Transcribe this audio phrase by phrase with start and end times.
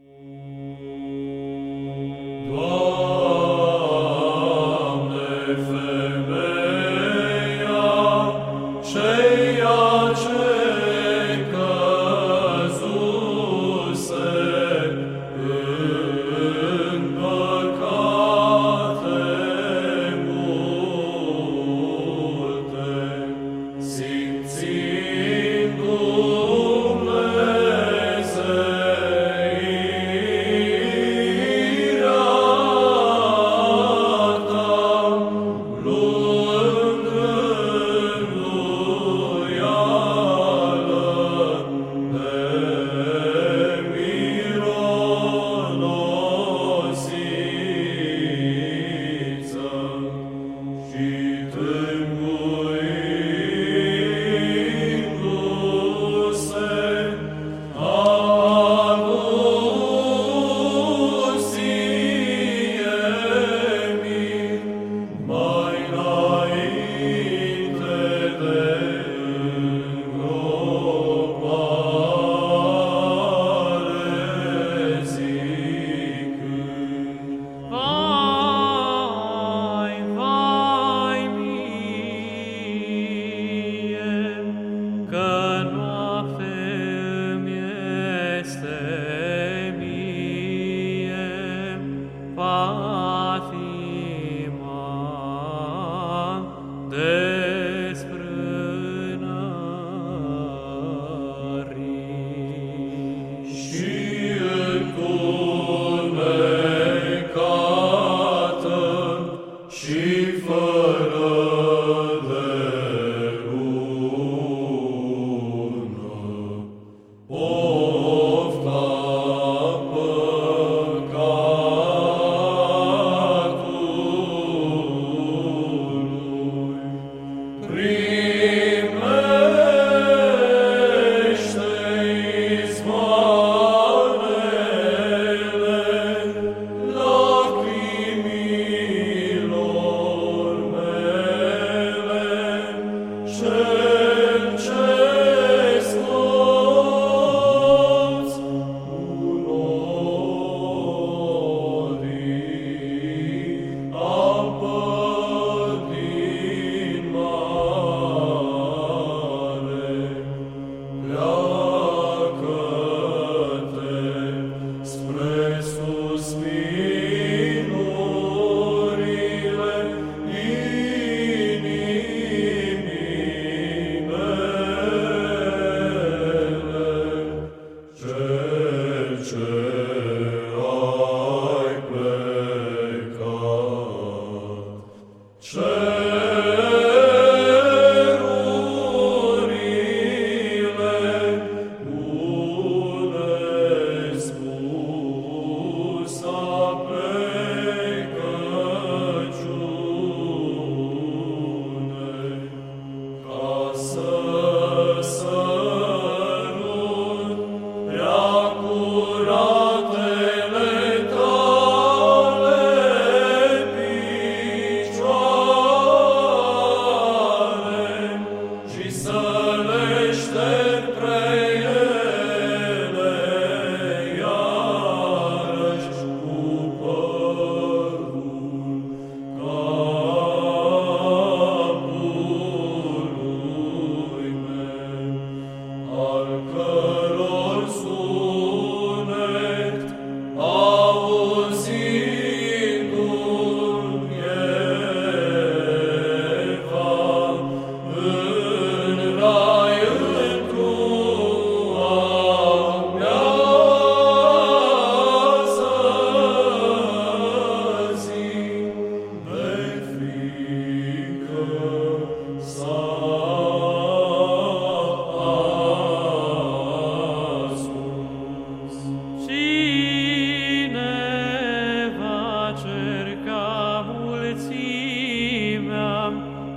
[0.00, 0.29] Mm-hmm.